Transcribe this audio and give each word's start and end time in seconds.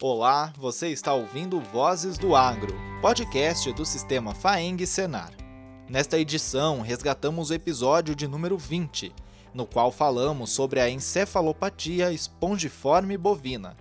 Olá, 0.00 0.52
você 0.56 0.90
está 0.90 1.12
ouvindo 1.12 1.60
Vozes 1.60 2.16
do 2.16 2.36
Agro, 2.36 2.72
podcast 3.02 3.72
do 3.72 3.84
sistema 3.84 4.32
Faeng 4.32 4.86
Senar. 4.86 5.32
Nesta 5.88 6.16
edição, 6.16 6.82
resgatamos 6.82 7.50
o 7.50 7.54
episódio 7.54 8.14
de 8.14 8.28
número 8.28 8.56
20, 8.56 9.12
no 9.52 9.66
qual 9.66 9.90
falamos 9.90 10.50
sobre 10.50 10.78
a 10.78 10.88
encefalopatia 10.88 12.12
espongiforme 12.12 13.18
bovina, 13.18 13.76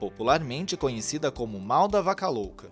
popularmente 0.00 0.74
conhecida 0.74 1.30
como 1.30 1.60
mal 1.60 1.86
da 1.86 2.00
vaca 2.00 2.30
louca. 2.30 2.70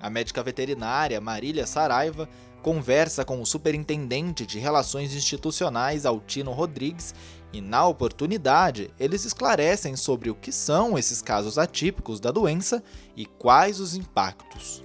A 0.00 0.10
médica 0.10 0.42
veterinária 0.42 1.20
Marília 1.20 1.64
Saraiva 1.64 2.28
conversa 2.62 3.24
com 3.24 3.42
o 3.42 3.46
superintendente 3.46 4.46
de 4.46 4.58
Relações 4.58 5.14
Institucionais 5.14 6.06
Altino 6.06 6.52
Rodrigues 6.52 7.12
e, 7.52 7.60
na 7.60 7.86
oportunidade, 7.86 8.90
eles 8.98 9.24
esclarecem 9.24 9.96
sobre 9.96 10.30
o 10.30 10.34
que 10.34 10.52
são 10.52 10.96
esses 10.96 11.20
casos 11.20 11.58
atípicos 11.58 12.20
da 12.20 12.30
doença 12.30 12.82
e 13.16 13.26
quais 13.26 13.80
os 13.80 13.96
impactos. 13.96 14.84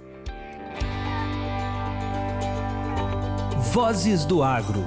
Vozes 3.72 4.24
do 4.24 4.42
Agro. 4.42 4.84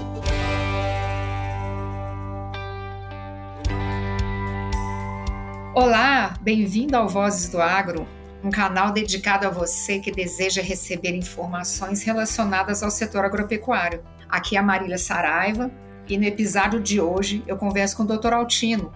Olá, 5.73 6.37
bem-vindo 6.41 6.97
ao 6.97 7.07
Vozes 7.07 7.47
do 7.47 7.61
Agro, 7.61 8.05
um 8.43 8.49
canal 8.49 8.91
dedicado 8.91 9.45
a 9.45 9.49
você 9.49 9.99
que 9.99 10.11
deseja 10.11 10.61
receber 10.61 11.15
informações 11.15 12.03
relacionadas 12.03 12.81
ao 12.81 12.89
setor 12.89 13.23
agropecuário. 13.23 14.03
Aqui 14.27 14.55
é 14.55 14.59
a 14.59 14.63
Marília 14.63 14.97
Saraiva, 14.97 15.71
e 16.07 16.17
no 16.17 16.23
episódio 16.25 16.79
de 16.81 16.99
hoje 16.99 17.43
eu 17.47 17.57
converso 17.57 17.95
com 17.95 18.03
o 18.03 18.17
Dr. 18.17 18.33
Altino. 18.33 18.91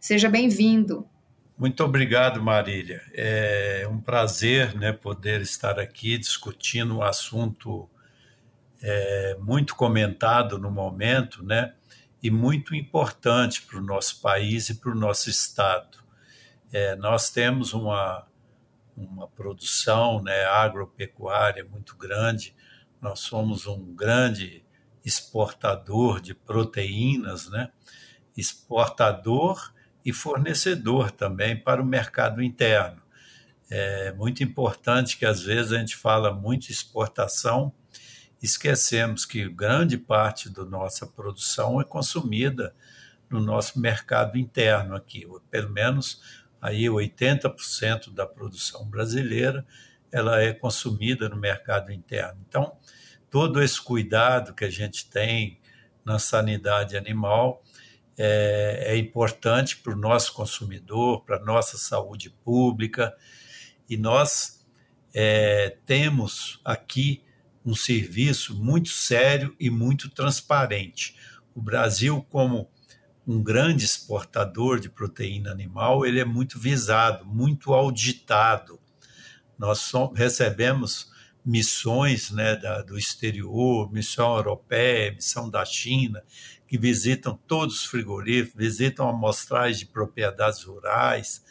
Seja 0.00 0.28
bem-vindo. 0.28 1.06
Muito 1.58 1.84
obrigado, 1.84 2.42
Marília. 2.42 3.02
É 3.12 3.86
um 3.90 4.00
prazer 4.00 4.74
né, 4.76 4.92
poder 4.92 5.40
estar 5.40 5.78
aqui 5.78 6.16
discutindo 6.16 6.96
um 6.96 7.02
assunto 7.02 7.88
é, 8.80 9.36
muito 9.40 9.74
comentado 9.74 10.56
no 10.56 10.70
momento, 10.70 11.44
né, 11.44 11.74
e 12.22 12.30
muito 12.30 12.74
importante 12.74 13.62
para 13.62 13.78
o 13.78 13.82
nosso 13.82 14.20
país 14.20 14.70
e 14.70 14.74
para 14.76 14.92
o 14.92 14.94
nosso 14.94 15.28
estado. 15.28 15.98
É, 16.72 16.94
nós 16.96 17.30
temos 17.30 17.72
uma, 17.72 18.27
uma 19.04 19.28
produção 19.28 20.22
né, 20.22 20.44
agropecuária 20.44 21.64
muito 21.64 21.96
grande, 21.96 22.54
nós 23.00 23.20
somos 23.20 23.66
um 23.66 23.94
grande 23.94 24.64
exportador 25.04 26.20
de 26.20 26.34
proteínas, 26.34 27.48
né? 27.48 27.70
exportador 28.36 29.72
e 30.04 30.12
fornecedor 30.12 31.10
também 31.10 31.56
para 31.56 31.82
o 31.82 31.86
mercado 31.86 32.42
interno. 32.42 33.02
É 33.70 34.12
muito 34.12 34.42
importante 34.42 35.18
que 35.18 35.26
às 35.26 35.42
vezes 35.42 35.72
a 35.72 35.78
gente 35.78 35.96
fala 35.96 36.32
muito 36.32 36.70
exportação, 36.70 37.72
esquecemos 38.42 39.24
que 39.24 39.48
grande 39.48 39.98
parte 39.98 40.48
da 40.48 40.64
nossa 40.64 41.06
produção 41.06 41.80
é 41.80 41.84
consumida 41.84 42.74
no 43.28 43.40
nosso 43.40 43.78
mercado 43.78 44.38
interno 44.38 44.94
aqui, 44.94 45.26
pelo 45.50 45.70
menos 45.70 46.47
aí 46.60 46.84
80% 46.84 48.12
da 48.12 48.26
produção 48.26 48.84
brasileira 48.86 49.66
ela 50.10 50.40
é 50.40 50.52
consumida 50.52 51.28
no 51.28 51.36
mercado 51.36 51.92
interno. 51.92 52.40
Então, 52.48 52.76
todo 53.30 53.62
esse 53.62 53.80
cuidado 53.80 54.54
que 54.54 54.64
a 54.64 54.70
gente 54.70 55.08
tem 55.08 55.58
na 56.04 56.18
sanidade 56.18 56.96
animal 56.96 57.62
é, 58.16 58.84
é 58.88 58.96
importante 58.96 59.76
para 59.76 59.92
o 59.92 59.96
nosso 59.96 60.32
consumidor, 60.32 61.24
para 61.24 61.36
a 61.36 61.44
nossa 61.44 61.76
saúde 61.76 62.30
pública, 62.30 63.14
e 63.88 63.96
nós 63.96 64.66
é, 65.14 65.76
temos 65.86 66.60
aqui 66.64 67.22
um 67.64 67.74
serviço 67.74 68.54
muito 68.54 68.88
sério 68.88 69.54
e 69.60 69.68
muito 69.68 70.08
transparente. 70.08 71.16
O 71.54 71.60
Brasil, 71.60 72.26
como 72.30 72.70
um 73.28 73.42
grande 73.42 73.84
exportador 73.84 74.80
de 74.80 74.88
proteína 74.88 75.50
animal, 75.50 76.06
ele 76.06 76.18
é 76.18 76.24
muito 76.24 76.58
visado, 76.58 77.26
muito 77.26 77.74
auditado. 77.74 78.80
Nós 79.58 79.92
recebemos 80.14 81.12
missões 81.44 82.30
né, 82.30 82.56
da, 82.56 82.80
do 82.80 82.98
exterior, 82.98 83.92
missão 83.92 84.34
europeia, 84.34 85.12
missão 85.12 85.50
da 85.50 85.62
China, 85.62 86.22
que 86.66 86.78
visitam 86.78 87.38
todos 87.46 87.82
os 87.82 87.84
frigoríficos, 87.84 88.56
visitam 88.56 89.06
amostragens 89.06 89.80
de 89.80 89.86
propriedades 89.86 90.62
rurais. 90.62 91.44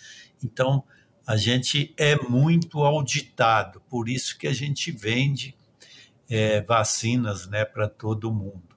Então, 0.44 0.84
a 1.28 1.38
gente 1.38 1.94
é 1.96 2.16
muito 2.16 2.84
auditado, 2.84 3.82
por 3.88 4.10
isso 4.10 4.36
que 4.40 4.48
a 4.48 4.54
gente 4.54 4.92
vende 4.92 5.56
é, 6.28 6.60
vacinas 6.60 7.48
né, 7.48 7.64
para 7.66 7.88
todo 7.88 8.34
mundo. 8.34 8.77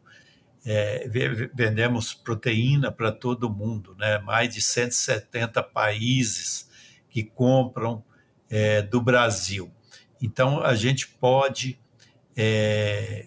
É, 0.65 1.09
vendemos 1.55 2.13
proteína 2.13 2.93
para 2.93 3.11
todo 3.11 3.49
mundo, 3.49 3.95
né? 3.99 4.19
mais 4.19 4.53
de 4.55 4.61
170 4.61 5.63
países 5.63 6.69
que 7.09 7.25
compram 7.25 8.05
é, 8.49 8.83
do 8.83 9.01
Brasil. 9.01 9.73
Então, 10.21 10.61
a 10.61 10.75
gente 10.75 11.09
pode 11.09 11.81
é, 12.37 13.27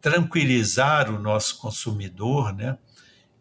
tranquilizar 0.00 1.10
o 1.10 1.18
nosso 1.18 1.58
consumidor, 1.58 2.54
né? 2.54 2.78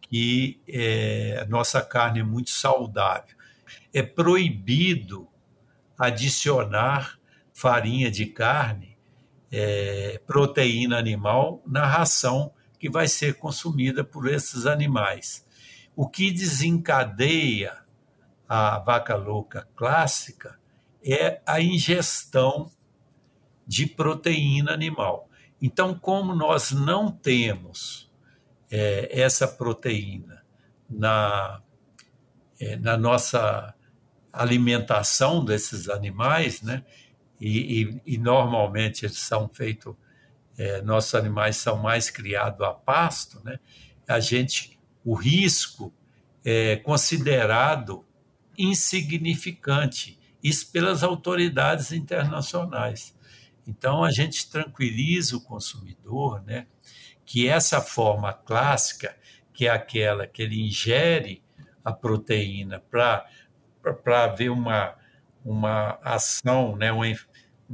que 0.01 0.61
é, 0.67 1.39
a 1.41 1.45
nossa 1.45 1.81
carne 1.81 2.19
é 2.19 2.23
muito 2.23 2.49
saudável. 2.49 3.35
É 3.93 4.03
proibido 4.03 5.27
adicionar 5.97 7.17
farinha 7.53 8.11
de 8.11 8.25
carne, 8.25 8.97
é, 9.51 10.19
proteína 10.25 10.97
animal 10.97 11.61
na 11.65 11.85
ração 11.85 12.51
que 12.83 12.89
vai 12.89 13.07
ser 13.07 13.35
consumida 13.35 14.03
por 14.03 14.27
esses 14.27 14.65
animais. 14.65 15.47
O 15.95 16.05
que 16.05 16.29
desencadeia 16.29 17.81
a 18.45 18.77
vaca 18.77 19.15
louca 19.15 19.65
clássica 19.73 20.59
é 21.01 21.41
a 21.45 21.61
ingestão 21.61 22.69
de 23.65 23.87
proteína 23.87 24.73
animal. 24.73 25.29
Então, 25.61 25.97
como 25.97 26.35
nós 26.35 26.73
não 26.73 27.09
temos 27.09 28.11
é, 28.69 29.07
essa 29.17 29.47
proteína 29.47 30.43
na, 30.89 31.61
é, 32.59 32.75
na 32.75 32.97
nossa 32.97 33.73
alimentação 34.33 35.45
desses 35.45 35.87
animais, 35.87 36.61
né? 36.61 36.83
E, 37.39 38.01
e, 38.05 38.15
e 38.15 38.17
normalmente 38.17 39.05
eles 39.05 39.19
são 39.19 39.47
feitos, 39.47 39.95
é, 40.57 40.81
nossos 40.81 41.15
animais 41.15 41.57
são 41.57 41.77
mais 41.77 42.09
criados 42.09 42.61
a 42.61 42.71
pasto, 42.71 43.41
né? 43.43 43.59
A 44.07 44.19
gente, 44.19 44.77
o 45.03 45.15
risco 45.15 45.93
é 46.45 46.75
considerado 46.77 48.05
insignificante 48.57 50.19
isso 50.43 50.71
pelas 50.71 51.03
autoridades 51.03 51.91
internacionais. 51.91 53.15
Então, 53.65 54.03
a 54.03 54.11
gente 54.11 54.49
tranquiliza 54.49 55.37
o 55.37 55.41
consumidor, 55.41 56.43
né, 56.43 56.67
que 57.25 57.47
essa 57.47 57.79
forma 57.79 58.33
clássica, 58.33 59.15
que 59.53 59.67
é 59.67 59.69
aquela 59.69 60.27
que 60.27 60.41
ele 60.41 60.61
ingere 60.61 61.41
a 61.83 61.93
proteína 61.93 62.81
para 62.81 64.27
ver 64.35 64.49
uma, 64.49 64.95
uma 65.45 65.97
ação, 66.03 66.75
né, 66.75 66.91
um, 66.91 67.03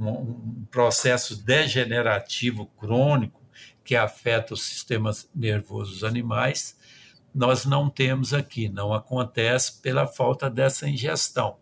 um 0.08 0.66
processo 0.72 1.44
degenerativo 1.44 2.66
crônico 2.78 3.42
que 3.84 3.96
afeta 3.96 4.54
o 4.54 4.58
sistema 4.58 5.12
nervoso 5.34 5.94
dos 5.94 6.04
animais, 6.04 6.78
nós 7.34 7.66
não 7.66 7.90
temos 7.90 8.34
aqui, 8.34 8.70
não 8.70 8.94
acontece 8.94 9.82
pela 9.82 10.08
falta 10.08 10.50
dessa 10.50 10.88
ingestão. 10.88 11.58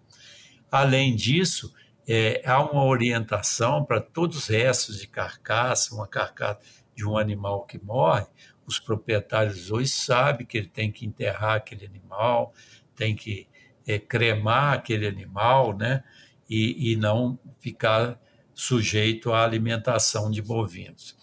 Além 0.71 1.15
disso, 1.15 1.73
é, 2.07 2.41
há 2.45 2.61
uma 2.61 2.83
orientação 2.83 3.83
para 3.83 3.99
todos 3.99 4.37
os 4.37 4.47
restos 4.47 4.99
de 4.99 5.07
carcaça, 5.07 5.93
uma 5.93 6.07
carcaça 6.07 6.59
de 6.95 7.05
um 7.05 7.17
animal 7.17 7.65
que 7.65 7.77
morre, 7.83 8.25
os 8.65 8.79
proprietários 8.79 9.71
hoje 9.71 9.89
sabem 9.89 10.45
que 10.45 10.57
ele 10.57 10.67
tem 10.67 10.91
que 10.91 11.05
enterrar 11.05 11.55
aquele 11.55 11.85
animal, 11.85 12.53
tem 12.95 13.15
que 13.15 13.47
é, 13.87 13.97
cremar 13.97 14.73
aquele 14.73 15.07
animal, 15.07 15.75
né? 15.75 16.03
E, 16.49 16.91
e 16.91 16.95
não 16.97 17.39
ficar 17.59 18.19
sujeito 18.57 19.31
à 19.31 19.43
alimentação 19.43 20.31
de 20.31 20.41
bovinos. 20.41 21.15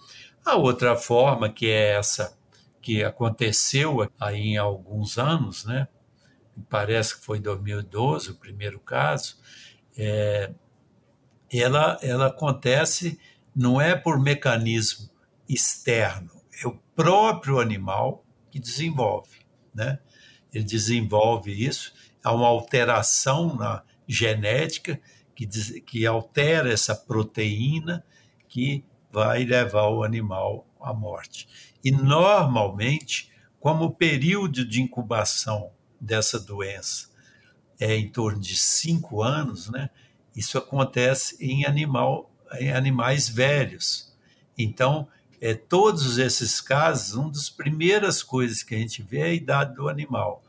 A 0.45 0.55
outra 0.55 0.97
forma, 0.97 1.51
que 1.51 1.67
é 1.67 1.97
essa 1.97 2.39
que 2.81 3.03
aconteceu 3.03 4.09
aí 4.21 4.51
em 4.53 4.57
alguns 4.57 5.19
anos, 5.19 5.65
né? 5.65 5.89
parece 6.69 7.19
que 7.19 7.25
foi 7.25 7.39
em 7.39 7.43
2012 7.43 8.31
o 8.31 8.37
primeiro 8.37 8.79
caso, 8.79 9.37
é, 9.97 10.53
ela, 11.53 11.99
ela 12.03 12.27
acontece 12.27 13.19
não 13.55 13.81
é 13.81 13.97
por 13.97 14.21
mecanismo 14.21 15.11
externo, 15.49 16.31
é 16.63 16.69
o 16.69 16.79
próprio 16.95 17.59
animal 17.59 18.25
que 18.51 18.61
desenvolve, 18.61 19.39
né? 19.75 19.99
Ele 20.53 20.65
desenvolve 20.65 21.53
isso, 21.53 21.93
há 22.23 22.33
uma 22.33 22.47
alteração 22.47 23.57
na 23.57 23.83
genética 24.07 25.01
que, 25.35 25.47
que 25.81 26.07
altera 26.07 26.73
essa 26.73 26.95
proteína 26.95 28.05
que 28.49 28.85
vai 29.11 29.45
levar 29.45 29.89
o 29.89 30.03
animal 30.03 30.67
à 30.81 30.93
morte. 30.93 31.49
E 31.85 31.91
normalmente, 31.91 33.31
como 33.61 33.87
o 33.87 33.95
período 33.95 34.65
de 34.65 34.83
incubação 34.83 35.71
dessa 36.01 36.39
doença 36.39 37.09
é 37.81 37.97
em 37.97 38.09
torno 38.09 38.41
de 38.41 38.57
cinco 38.57 39.23
anos, 39.23 39.71
né? 39.71 39.91
Isso 40.35 40.59
acontece 40.59 41.37
em 41.41 41.65
animal, 41.65 42.31
em 42.59 42.73
animais 42.73 43.29
velhos. 43.29 44.13
Então, 44.57 45.09
é, 45.41 45.55
todos 45.55 46.19
esses 46.19 46.61
casos, 46.61 47.15
uma 47.15 47.31
das 47.31 47.51
primeiras 47.51 48.23
coisas 48.23 48.63
que 48.63 48.75
a 48.75 48.79
gente 48.79 49.03
vê 49.03 49.19
é 49.19 49.25
a 49.25 49.35
idade 49.35 49.75
do 49.75 49.89
animal. 49.89 50.43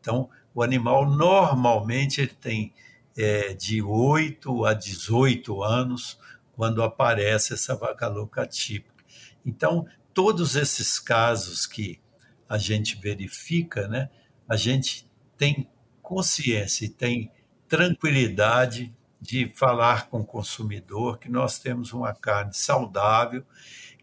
Então, 0.00 0.28
o 0.54 0.62
animal 0.62 1.08
normalmente 1.08 2.20
ele 2.20 2.34
tem 2.40 2.72
é, 3.18 3.52
de 3.52 3.82
8 3.82 4.64
a 4.64 4.72
18 4.72 5.64
anos 5.64 6.20
quando 6.52 6.84
aparece 6.84 7.52
essa 7.52 7.74
vaca 7.74 8.06
louca 8.06 8.46
típica. 8.46 9.04
Então, 9.44 9.86
todos 10.14 10.54
esses 10.54 11.00
casos 11.00 11.66
que 11.66 12.00
a 12.48 12.56
gente 12.56 12.96
verifica, 12.96 13.88
né, 13.88 14.08
a 14.48 14.56
gente 14.56 15.10
tem 15.36 15.68
consciência 16.00 16.84
e 16.84 16.88
tem 16.88 17.30
tranquilidade 17.66 18.94
de 19.20 19.52
falar 19.54 20.06
com 20.06 20.20
o 20.20 20.24
consumidor 20.24 21.18
que 21.18 21.28
nós 21.28 21.58
temos 21.58 21.92
uma 21.92 22.14
carne 22.14 22.54
saudável, 22.54 23.44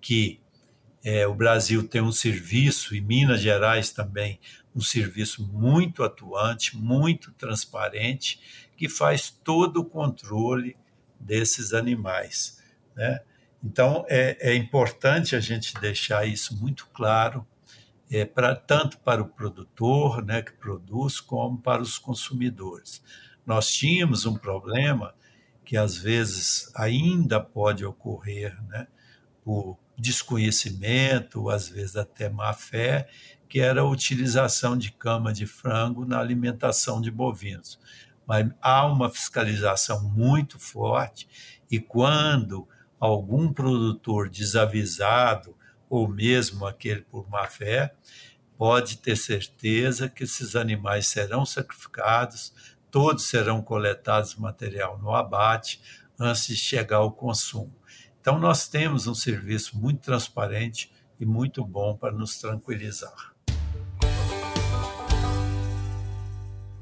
que 0.02 0.42
é, 1.04 1.26
o 1.26 1.34
Brasil 1.34 1.88
tem 1.88 2.02
um 2.02 2.12
serviço, 2.12 2.96
e 2.96 3.02
Minas 3.02 3.40
Gerais 3.40 3.92
também, 3.92 4.40
um 4.76 4.82
serviço 4.82 5.48
muito 5.48 6.04
atuante, 6.04 6.76
muito 6.76 7.32
transparente, 7.32 8.40
que 8.76 8.90
faz 8.90 9.30
todo 9.30 9.82
o 9.82 9.86
controle 9.86 10.76
desses 11.20 11.74
animais. 11.74 12.62
Né? 12.96 13.20
Então, 13.64 14.06
é, 14.08 14.52
é 14.52 14.56
importante 14.56 15.36
a 15.36 15.40
gente 15.40 15.74
deixar 15.80 16.26
isso 16.28 16.56
muito 16.58 16.88
claro, 16.94 17.46
é, 18.12 18.24
pra, 18.24 18.56
tanto 18.56 19.00
para 19.00 19.22
o 19.22 19.28
produtor 19.28 20.24
né, 20.24 20.42
que 20.42 20.54
produz, 20.54 21.20
como 21.20 21.58
para 21.58 21.82
os 21.82 21.98
consumidores. 21.98 23.02
Nós 23.46 23.74
tínhamos 23.74 24.26
um 24.26 24.36
problema 24.36 25.16
que 25.64 25.76
às 25.76 25.98
vezes 25.98 26.72
ainda 26.76 27.40
pode 27.40 27.84
ocorrer 27.84 28.56
né, 28.68 28.88
por 29.44 29.78
desconhecimento, 29.98 31.50
às 31.50 31.68
vezes 31.68 31.96
até 31.96 32.30
má 32.30 32.54
fé, 32.54 33.08
que 33.50 33.60
era 33.60 33.82
a 33.82 33.90
utilização 33.90 34.78
de 34.78 34.92
cama 34.92 35.34
de 35.34 35.46
frango 35.46 36.06
na 36.06 36.20
alimentação 36.20 37.02
de 37.02 37.10
bovinos. 37.10 37.80
Mas 38.28 38.50
há 38.62 38.86
uma 38.86 39.10
fiscalização 39.10 40.04
muito 40.04 40.60
forte 40.60 41.28
e 41.70 41.80
quando 41.80 42.68
algum 43.00 43.52
produtor 43.52 44.30
desavisado 44.30 45.56
ou 45.90 46.08
mesmo 46.08 46.66
aquele 46.66 47.02
por 47.02 47.30
má 47.30 47.46
fé, 47.48 47.94
pode 48.58 48.98
ter 48.98 49.16
certeza 49.16 50.10
que 50.10 50.24
esses 50.24 50.56
animais 50.56 51.08
serão 51.08 51.46
sacrificados, 51.46 52.54
todos 52.90 53.26
serão 53.26 53.62
coletados 53.62 54.36
material 54.36 54.98
no 54.98 55.14
abate 55.14 55.82
antes 56.20 56.48
de 56.48 56.56
chegar 56.56 56.98
ao 56.98 57.12
consumo. 57.12 57.76
Então, 58.20 58.40
nós 58.40 58.68
temos 58.68 59.06
um 59.06 59.14
serviço 59.14 59.78
muito 59.78 60.02
transparente 60.02 60.92
e 61.20 61.26
muito 61.26 61.64
bom 61.64 61.96
para 61.96 62.12
nos 62.12 62.40
tranquilizar. 62.40 63.35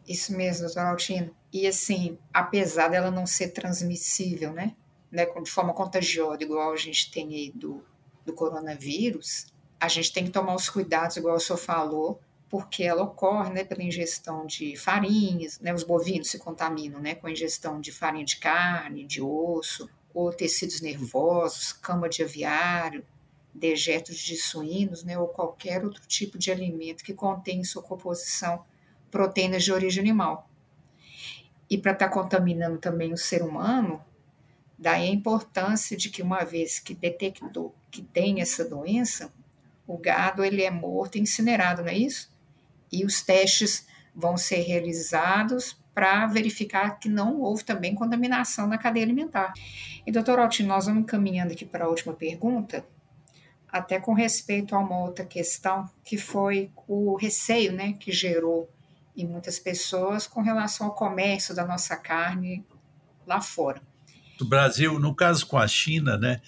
Isso 0.07 0.35
mesmo, 0.35 0.65
doutor 0.65 0.81
Altino. 0.81 1.35
E 1.51 1.67
assim, 1.67 2.17
apesar 2.33 2.89
dela 2.89 3.09
não 3.09 3.25
ser 3.25 3.49
transmissível, 3.49 4.51
né? 4.51 4.75
né 5.11 5.25
de 5.25 5.49
forma 5.49 5.73
contagiosa, 5.73 6.43
igual 6.43 6.73
a 6.73 6.77
gente 6.77 7.11
tem 7.11 7.33
aí 7.33 7.51
do, 7.53 7.83
do 8.25 8.33
coronavírus, 8.33 9.47
a 9.79 9.87
gente 9.87 10.11
tem 10.11 10.25
que 10.25 10.31
tomar 10.31 10.55
os 10.55 10.69
cuidados, 10.69 11.17
igual 11.17 11.35
o 11.35 11.39
senhor 11.39 11.57
falou, 11.57 12.19
porque 12.49 12.83
ela 12.83 13.03
ocorre 13.03 13.51
né, 13.51 13.63
pela 13.63 13.83
ingestão 13.83 14.45
de 14.45 14.75
farinhas, 14.75 15.59
né, 15.59 15.73
os 15.73 15.83
bovinos 15.83 16.29
se 16.29 16.37
contaminam 16.37 16.99
né, 16.99 17.15
com 17.15 17.27
a 17.27 17.31
ingestão 17.31 17.81
de 17.81 17.91
farinha 17.91 18.25
de 18.25 18.37
carne, 18.37 19.05
de 19.05 19.21
osso, 19.21 19.89
ou 20.13 20.31
tecidos 20.31 20.79
nervosos, 20.79 21.73
cama 21.73 22.07
de 22.07 22.23
aviário, 22.23 23.05
dejetos 23.53 24.17
de 24.17 24.37
suínos, 24.37 25.03
né, 25.03 25.17
ou 25.17 25.27
qualquer 25.27 25.83
outro 25.83 26.01
tipo 26.07 26.37
de 26.37 26.51
alimento 26.51 27.03
que 27.03 27.13
contém 27.13 27.59
em 27.59 27.63
sua 27.63 27.81
composição 27.81 28.63
proteínas 29.13 29.63
de 29.63 29.71
origem 29.71 30.01
animal. 30.01 30.49
E 31.69 31.77
para 31.77 31.91
estar 31.91 32.07
tá 32.07 32.11
contaminando 32.11 32.79
também 32.79 33.13
o 33.13 33.17
ser 33.17 33.43
humano, 33.43 34.03
daí 34.77 35.07
a 35.07 35.13
importância 35.13 35.95
de 35.95 36.09
que 36.09 36.23
uma 36.23 36.43
vez 36.43 36.79
que 36.79 36.95
detectou 36.95 37.75
que 37.91 38.01
tem 38.01 38.41
essa 38.41 38.65
doença, 38.65 39.31
o 39.85 39.99
gado 39.99 40.43
ele 40.43 40.63
é 40.63 40.71
morto 40.71 41.15
e 41.15 41.21
incinerado, 41.21 41.83
não 41.83 41.89
é 41.89 41.95
isso? 41.95 42.33
E 42.91 43.05
os 43.05 43.21
testes 43.21 43.87
vão 44.15 44.35
ser 44.35 44.61
realizados 44.61 45.77
para 45.93 46.25
verificar 46.25 46.97
que 46.97 47.07
não 47.07 47.39
houve 47.39 47.63
também 47.63 47.93
contaminação 47.93 48.65
na 48.65 48.79
cadeia 48.79 49.05
alimentar. 49.05 49.53
E, 50.07 50.11
doutor 50.11 50.39
Altino, 50.39 50.69
nós 50.69 50.87
vamos 50.87 51.05
caminhando 51.05 51.53
aqui 51.53 51.65
para 51.65 51.85
a 51.85 51.87
última 51.87 52.13
pergunta, 52.13 52.83
até 53.69 53.99
com 53.99 54.13
respeito 54.13 54.75
a 54.75 54.79
uma 54.79 54.99
outra 54.99 55.23
questão, 55.23 55.87
que 56.03 56.17
foi 56.17 56.71
o 56.87 57.15
receio 57.15 57.71
né, 57.73 57.93
que 57.93 58.11
gerou 58.11 58.67
em 59.15 59.27
muitas 59.27 59.59
pessoas 59.59 60.27
com 60.27 60.41
relação 60.41 60.87
ao 60.87 60.95
comércio 60.95 61.55
da 61.55 61.65
nossa 61.65 61.95
carne 61.95 62.65
lá 63.25 63.41
fora. 63.41 63.81
O 64.41 64.45
Brasil, 64.45 64.99
no 64.99 65.15
caso 65.15 65.45
com 65.45 65.57
a 65.57 65.67
China, 65.67 66.17
né, 66.17 66.41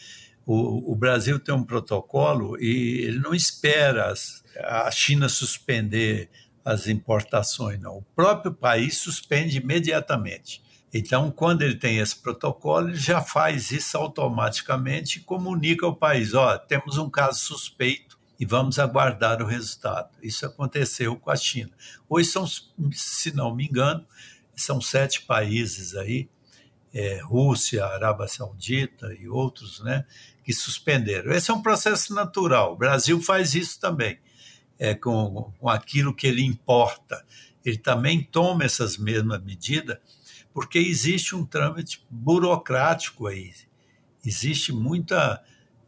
o, 0.45 0.91
o 0.91 0.95
Brasil 0.95 1.39
tem 1.39 1.53
um 1.53 1.63
protocolo 1.63 2.57
e 2.59 3.05
ele 3.05 3.19
não 3.19 3.33
espera 3.33 4.11
as, 4.11 4.43
a 4.59 4.91
China 4.91 5.29
suspender 5.29 6.29
as 6.63 6.87
importações, 6.87 7.79
não. 7.79 7.97
O 7.97 8.05
próprio 8.15 8.53
país 8.53 8.97
suspende 8.97 9.57
imediatamente. 9.57 10.63
Então, 10.93 11.29
quando 11.29 11.61
ele 11.61 11.75
tem 11.75 11.97
esse 11.97 12.15
protocolo, 12.15 12.89
ele 12.89 12.97
já 12.97 13.21
faz 13.21 13.69
isso 13.71 13.97
automaticamente 13.97 15.19
e 15.19 15.21
comunica 15.21 15.85
ao 15.85 15.95
país: 15.95 16.33
ó, 16.33 16.57
temos 16.57 16.97
um 16.97 17.09
caso 17.09 17.39
suspeito 17.39 18.04
e 18.39 18.45
vamos 18.45 18.79
aguardar 18.79 19.41
o 19.41 19.45
resultado. 19.45 20.09
Isso 20.21 20.45
aconteceu 20.45 21.15
com 21.15 21.31
a 21.31 21.35
China. 21.35 21.71
Hoje 22.09 22.29
são, 22.29 22.45
se 22.91 23.35
não 23.35 23.55
me 23.55 23.65
engano, 23.65 24.05
são 24.55 24.81
sete 24.81 25.21
países 25.21 25.95
aí, 25.95 26.29
é, 26.93 27.19
Rússia, 27.21 27.85
Arábia 27.85 28.27
Saudita 28.27 29.13
e 29.19 29.27
outros, 29.27 29.81
né, 29.81 30.05
que 30.43 30.53
suspenderam. 30.53 31.31
Esse 31.31 31.51
é 31.51 31.53
um 31.53 31.61
processo 31.61 32.13
natural. 32.13 32.73
O 32.73 32.77
Brasil 32.77 33.21
faz 33.21 33.53
isso 33.53 33.79
também 33.79 34.19
é, 34.79 34.93
com, 34.93 35.51
com 35.59 35.69
aquilo 35.69 36.13
que 36.13 36.27
ele 36.27 36.43
importa. 36.43 37.25
Ele 37.63 37.77
também 37.77 38.23
toma 38.23 38.63
essas 38.63 38.97
mesmas 38.97 39.41
medidas, 39.43 39.97
porque 40.53 40.77
existe 40.77 41.35
um 41.35 41.45
trâmite 41.45 42.05
burocrático 42.09 43.27
aí. 43.27 43.51
Existe 44.25 44.71
muita 44.71 45.43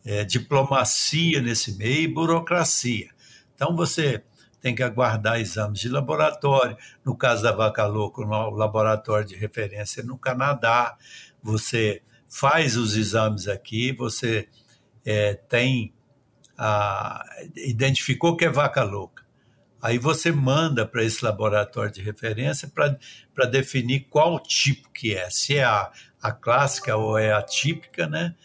é, 0.07 0.23
diplomacia 0.23 1.41
nesse 1.41 1.77
meio 1.77 2.03
e 2.03 2.07
burocracia. 2.07 3.09
Então, 3.53 3.75
você 3.75 4.23
tem 4.61 4.73
que 4.73 4.81
aguardar 4.81 5.39
exames 5.39 5.81
de 5.81 5.89
laboratório. 5.89 6.77
No 7.03 7.13
caso 7.15 7.43
da 7.43 7.51
vaca 7.51 7.85
louca, 7.85 8.21
o 8.21 8.49
laboratório 8.51 9.27
de 9.27 9.35
referência 9.35 9.99
é 9.99 10.03
no 10.03 10.17
Canadá. 10.17 10.97
Você 11.43 12.01
faz 12.29 12.77
os 12.77 12.95
exames 12.95 13.49
aqui, 13.49 13.91
você 13.91 14.47
é, 15.05 15.33
tem 15.33 15.93
a, 16.57 17.23
identificou 17.57 18.37
que 18.37 18.45
é 18.45 18.49
vaca 18.49 18.83
louca. 18.83 19.25
Aí 19.81 19.97
você 19.97 20.31
manda 20.31 20.87
para 20.87 21.03
esse 21.03 21.23
laboratório 21.23 21.91
de 21.91 22.01
referência 22.01 22.71
para 22.73 23.45
definir 23.45 24.07
qual 24.09 24.39
tipo 24.39 24.89
que 24.89 25.13
é, 25.13 25.29
se 25.29 25.57
é 25.57 25.65
a, 25.65 25.91
a 26.21 26.31
clássica 26.31 26.95
ou 26.95 27.17
é 27.17 27.33
a 27.33 27.41
típica, 27.41 28.07
né? 28.07 28.35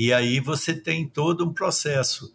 E 0.00 0.12
aí 0.12 0.38
você 0.38 0.72
tem 0.72 1.08
todo 1.08 1.44
um 1.44 1.52
processo 1.52 2.32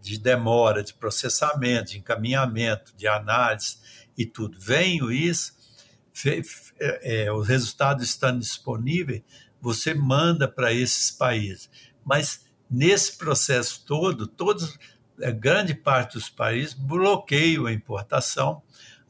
de 0.00 0.18
demora, 0.18 0.82
de 0.82 0.94
processamento, 0.94 1.90
de 1.90 1.98
encaminhamento, 1.98 2.96
de 2.96 3.06
análise 3.06 3.76
e 4.16 4.24
tudo. 4.24 4.58
Vem 4.58 4.98
isso, 5.12 5.52
é, 6.80 7.24
é, 7.24 7.30
os 7.30 7.46
resultados 7.46 8.08
estão 8.08 8.38
disponíveis, 8.38 9.20
você 9.60 9.92
manda 9.92 10.48
para 10.48 10.72
esses 10.72 11.10
países. 11.10 11.68
Mas 12.02 12.46
nesse 12.70 13.18
processo 13.18 13.84
todo, 13.84 14.26
todos, 14.26 14.78
a 15.22 15.30
grande 15.30 15.74
parte 15.74 16.14
dos 16.14 16.30
países 16.30 16.72
bloqueiam 16.72 17.66
a 17.66 17.72
importação 17.74 18.62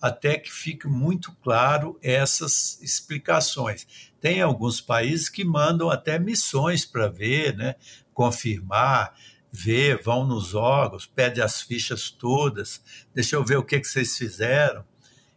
até 0.02 0.37
que 0.37 0.52
fique 0.52 0.88
muito 0.88 1.30
claro 1.40 1.97
essas 2.02 2.76
explicações. 2.82 3.87
Tem 4.21 4.42
alguns 4.42 4.80
países 4.80 5.28
que 5.28 5.44
mandam 5.44 5.88
até 5.88 6.18
missões 6.18 6.85
para 6.85 7.06
ver, 7.06 7.56
né, 7.56 7.76
confirmar, 8.12 9.14
ver, 9.52 10.02
vão 10.02 10.26
nos 10.26 10.56
órgãos, 10.56 11.06
pede 11.06 11.40
as 11.40 11.62
fichas 11.62 12.11
todas, 12.11 12.82
deixa 13.14 13.37
eu 13.37 13.44
ver 13.44 13.59
o 13.59 13.64
que, 13.64 13.78
que 13.78 13.87
vocês 13.87 14.18
fizeram. 14.18 14.85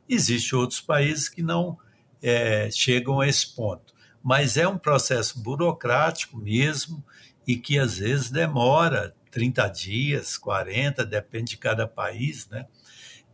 Existem 0.10 0.58
outros 0.58 0.82
países 0.82 1.30
que 1.30 1.44
não 1.44 1.78
é, 2.20 2.72
chegam 2.72 3.20
a 3.20 3.28
esse 3.28 3.56
ponto. 3.56 3.94
Mas 4.24 4.58
é 4.58 4.68
um 4.68 4.80
processo 4.80 5.40
burocrático 5.44 6.38
mesmo 6.38 7.06
e 7.46 7.56
que 7.56 7.78
às 7.78 8.00
vezes 8.00 8.32
demora 8.32 9.16
30 9.30 9.68
dias, 9.68 10.38
40, 10.40 11.06
depende 11.06 11.52
de 11.52 11.58
cada 11.58 11.88
país, 11.88 12.48
né? 12.48 12.66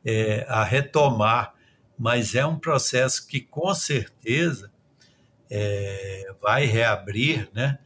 É, 0.03 0.46
a 0.50 0.63
retomar. 0.63 1.53
Mas 1.98 2.34
é 2.34 2.46
um 2.46 2.58
processo 2.58 3.27
que 3.27 3.39
com 3.39 3.74
certeza 3.75 4.72
é, 5.50 6.34
vai 6.41 6.65
reabrir, 6.65 7.50
né? 7.53 7.77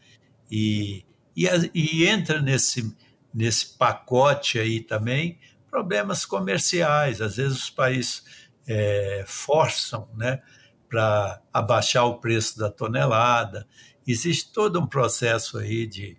E, 0.49 1.03
e, 1.35 1.45
e 1.73 2.07
entra 2.07 2.41
nesse, 2.41 2.95
nesse 3.33 3.77
pacote 3.77 4.57
aí 4.59 4.79
também 4.79 5.37
problemas 5.69 6.25
comerciais. 6.25 7.19
Às 7.19 7.35
vezes 7.35 7.63
os 7.63 7.69
países 7.69 8.23
é, 8.65 9.25
forçam 9.27 10.07
né, 10.15 10.41
para 10.87 11.41
abaixar 11.51 12.05
o 12.05 12.19
preço 12.19 12.57
da 12.57 12.71
tonelada. 12.71 13.67
Existe 14.07 14.53
todo 14.53 14.79
um 14.79 14.87
processo 14.87 15.57
aí 15.57 15.85
de, 15.85 16.17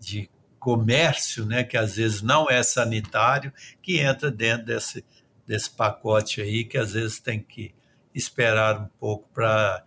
de 0.00 0.30
comércio, 0.58 1.44
né, 1.44 1.62
que 1.62 1.76
às 1.76 1.96
vezes 1.96 2.22
não 2.22 2.48
é 2.48 2.62
sanitário, 2.62 3.52
que 3.82 3.98
entra 3.98 4.30
dentro 4.30 4.66
desse, 4.66 5.04
desse 5.46 5.70
pacote 5.70 6.40
aí, 6.40 6.64
que 6.64 6.78
às 6.78 6.92
vezes 6.92 7.20
tem 7.20 7.40
que 7.40 7.74
esperar 8.14 8.80
um 8.80 8.88
pouco 8.98 9.28
para 9.32 9.84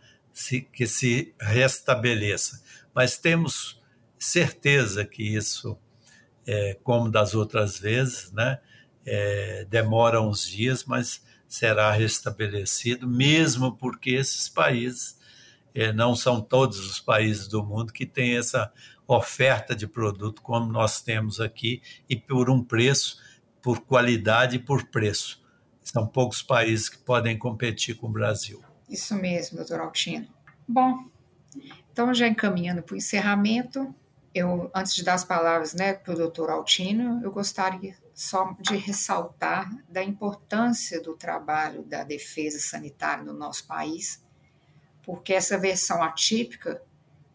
que 0.72 0.88
se 0.88 1.34
restabeleça. 1.40 2.62
Mas 2.94 3.18
temos 3.18 3.82
certeza 4.18 5.06
que 5.06 5.24
isso, 5.36 5.78
é, 6.46 6.78
como 6.84 7.10
das 7.10 7.34
outras 7.34 7.80
vezes, 7.80 8.32
né, 8.32 8.60
é, 9.06 9.66
demora 9.70 10.22
uns 10.22 10.48
dias, 10.48 10.86
mas 10.86 11.24
será 11.48 11.92
restabelecido, 11.92 13.08
mesmo 13.08 13.76
porque 13.76 14.12
esses 14.12 14.48
países 14.48 15.18
é, 15.74 15.92
não 15.92 16.16
são 16.16 16.42
todos 16.42 16.80
os 16.80 17.00
países 17.00 17.48
do 17.48 17.64
mundo 17.64 17.92
que 17.92 18.06
têm 18.06 18.38
essa 18.38 18.72
oferta 19.08 19.76
de 19.76 19.88
produto 19.88 20.42
como 20.42 20.72
nós 20.72 21.02
temos 21.02 21.42
aqui 21.42 21.82
e 22.08 22.16
por 22.16 22.50
um 22.50 22.64
preço, 22.64 23.18
por 23.62 23.82
qualidade 23.82 24.58
e 24.58 24.60
por 24.60 24.86
preço. 24.86 25.39
São 25.92 26.06
poucos 26.06 26.44
países 26.44 26.88
que 26.88 27.00
podem 27.00 27.36
competir 27.36 27.96
com 27.96 28.06
o 28.06 28.12
Brasil. 28.12 28.64
Isso 28.88 29.16
mesmo, 29.16 29.58
doutor 29.58 29.80
Altino. 29.80 30.28
Bom, 30.68 31.04
então 31.92 32.14
já 32.14 32.28
encaminhando 32.28 32.84
para 32.84 32.94
o 32.94 32.98
encerramento, 32.98 33.92
eu, 34.32 34.70
antes 34.76 34.94
de 34.96 35.04
dar 35.04 35.16
as 35.16 35.24
palavras 35.24 35.74
né, 35.74 35.96
para 35.96 36.14
o 36.14 36.16
doutor 36.16 36.52
Altino, 36.52 37.20
eu 37.24 37.32
gostaria 37.32 37.96
só 38.14 38.56
de 38.60 38.78
ressaltar 38.78 39.68
da 39.90 40.04
importância 40.04 41.02
do 41.02 41.16
trabalho 41.16 41.82
da 41.82 42.04
defesa 42.04 42.60
sanitária 42.60 43.24
no 43.24 43.34
nosso 43.34 43.66
país, 43.66 44.24
porque 45.02 45.34
essa 45.34 45.58
versão 45.58 46.04
atípica, 46.04 46.84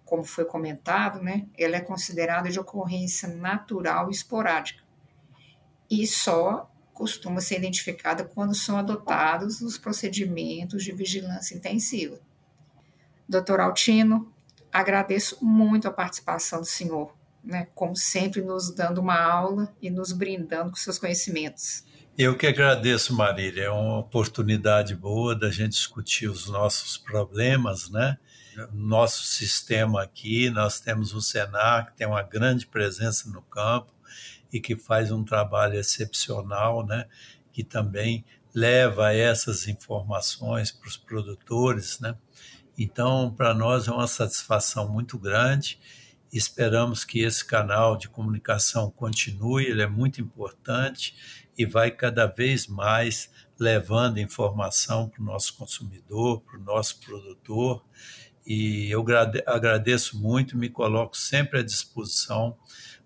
como 0.05 0.23
foi 0.23 0.45
comentado, 0.45 1.21
né, 1.21 1.49
ela 1.59 1.75
é 1.75 1.81
considerada 1.81 2.49
de 2.49 2.61
ocorrência 2.61 3.27
natural 3.27 4.11
e 4.11 4.13
esporádica, 4.13 4.85
e 5.91 6.07
só 6.07 6.71
costuma 6.95 7.43
ser 7.43 7.59
identificada 7.59 8.25
quando 8.25 8.55
são 8.55 8.79
adotados 8.79 9.61
os 9.61 9.77
procedimentos 9.77 10.83
de 10.83 10.93
vigilância 10.93 11.55
intensiva. 11.55 12.19
Doutor 13.29 13.61
Altino, 13.61 14.33
agradeço 14.73 15.45
muito 15.45 15.87
a 15.87 15.93
participação 15.93 16.61
do 16.61 16.67
senhor 16.67 17.13
né, 17.45 17.69
como 17.75 17.95
sempre, 17.95 18.41
nos 18.41 18.75
dando 18.75 19.01
uma 19.01 19.21
aula 19.21 19.73
e 19.81 19.91
nos 19.91 20.13
brindando 20.13 20.71
com 20.71 20.77
seus 20.77 20.99
conhecimentos. 20.99 21.85
Eu 22.17 22.37
que 22.37 22.47
agradeço, 22.47 23.15
Marília. 23.15 23.65
É 23.65 23.71
uma 23.71 23.99
oportunidade 23.99 24.95
boa 24.95 25.35
da 25.35 25.51
gente 25.51 25.73
discutir 25.73 26.29
os 26.29 26.49
nossos 26.49 26.97
problemas, 26.97 27.91
né? 27.91 28.17
Nosso 28.73 29.25
sistema 29.25 30.03
aqui, 30.03 30.49
nós 30.49 30.79
temos 30.79 31.13
o 31.13 31.21
Senar, 31.21 31.87
que 31.87 31.97
tem 31.97 32.07
uma 32.07 32.23
grande 32.23 32.67
presença 32.69 33.29
no 33.29 33.43
campo 33.43 33.93
e 34.55 34.61
que 34.61 34.75
faz 34.75 35.13
um 35.13 35.23
trabalho 35.23 35.75
excepcional, 35.75 36.87
né? 36.87 37.07
Que 37.53 37.63
também 37.63 38.25
leva 38.55 39.13
essas 39.13 39.69
informações 39.69 40.71
para 40.71 40.89
os 40.89 40.97
produtores, 40.97 42.01
né? 42.01 42.17
Então, 42.79 43.35
para 43.37 43.53
nós 43.53 43.87
é 43.87 43.91
uma 43.91 44.07
satisfação 44.07 44.89
muito 44.89 45.19
grande 45.19 45.79
Esperamos 46.35 47.05
que 47.05 47.21
esse 47.21 47.45
canal 47.45 47.97
de 47.97 48.09
comunicação 48.09 48.91
continue, 48.91 49.67
ele 49.67 49.83
é 49.83 49.87
muito 49.87 50.21
importante 50.21 51.15
e 51.57 51.65
vai 51.65 51.93
cada 51.93 52.27
vez 52.27 52.67
mais 52.67 53.31
levando 53.57 54.19
informação 54.19 55.09
para 55.09 55.23
o 55.23 55.25
nosso 55.25 55.57
consumidor, 55.57 56.41
para 56.41 56.59
o 56.59 56.61
nosso 56.65 56.99
produtor. 56.99 57.85
E 58.45 58.91
eu 58.91 59.05
agradeço 59.47 60.19
muito, 60.19 60.59
me 60.59 60.69
coloco 60.69 61.17
sempre 61.17 61.61
à 61.61 61.63
disposição 61.63 62.57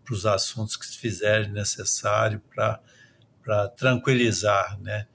para 0.08 0.14
os 0.14 0.24
assuntos 0.24 0.74
que 0.74 0.86
se 0.86 0.96
fizerem 0.96 1.50
necessário 1.52 2.40
para, 2.54 3.68
tranquilizar 3.76 4.80
né? 4.80 5.06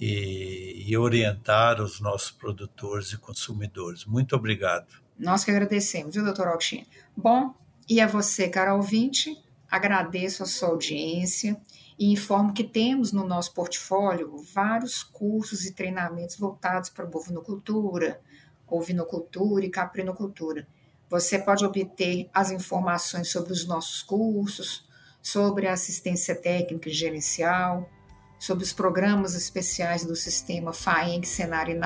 e, 0.00 0.84
e 0.88 0.96
orientar 0.96 1.80
os 1.80 2.00
nossos 2.00 2.32
produtores 2.32 3.12
e 3.12 3.18
consumidores. 3.18 4.04
Muito 4.04 4.34
obrigado. 4.34 4.86
Nós 5.16 5.44
que 5.44 5.50
agradecemos, 5.50 6.14
viu, 6.14 6.24
doutor 6.24 6.48
Altino? 6.48 6.84
Bom, 7.16 7.54
e 7.88 8.00
a 8.00 8.06
você, 8.06 8.48
cara 8.48 8.74
ouvinte, 8.74 9.36
agradeço 9.70 10.42
a 10.42 10.46
sua 10.46 10.70
audiência 10.70 11.60
e 11.98 12.12
informo 12.12 12.52
que 12.52 12.64
temos 12.64 13.12
no 13.12 13.26
nosso 13.26 13.52
portfólio 13.54 14.36
vários 14.52 15.02
cursos 15.02 15.64
e 15.64 15.72
treinamentos 15.72 16.36
voltados 16.36 16.90
para 16.90 17.06
bovinocultura, 17.06 18.20
ovinocultura 18.66 19.64
e 19.64 19.70
caprinocultura. 19.70 20.66
Você 21.10 21.40
pode 21.40 21.64
obter 21.64 22.30
as 22.32 22.52
informações 22.52 23.28
sobre 23.28 23.52
os 23.52 23.66
nossos 23.66 24.00
cursos, 24.00 24.88
sobre 25.20 25.66
a 25.66 25.72
assistência 25.72 26.36
técnica 26.36 26.88
e 26.88 26.92
gerencial, 26.92 27.90
sobre 28.38 28.62
os 28.62 28.72
programas 28.72 29.34
especiais 29.34 30.04
do 30.04 30.14
sistema 30.14 30.72
FAENG 30.72 31.26
Senar 31.26 31.68
e 31.68 31.76